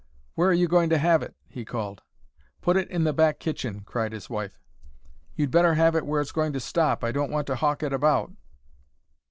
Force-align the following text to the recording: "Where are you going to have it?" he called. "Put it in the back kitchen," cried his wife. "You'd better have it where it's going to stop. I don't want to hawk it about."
"Where 0.33 0.49
are 0.49 0.53
you 0.53 0.67
going 0.67 0.89
to 0.89 0.97
have 0.97 1.21
it?" 1.21 1.35
he 1.47 1.63
called. 1.63 2.01
"Put 2.59 2.75
it 2.75 2.89
in 2.89 3.03
the 3.03 3.13
back 3.13 3.39
kitchen," 3.39 3.81
cried 3.81 4.13
his 4.13 4.31
wife. 4.31 4.57
"You'd 5.35 5.51
better 5.51 5.75
have 5.75 5.95
it 5.95 6.07
where 6.07 6.21
it's 6.21 6.31
going 6.31 6.53
to 6.53 6.59
stop. 6.59 7.03
I 7.03 7.11
don't 7.11 7.29
want 7.29 7.45
to 7.45 7.55
hawk 7.55 7.83
it 7.83 7.93
about." 7.93 8.31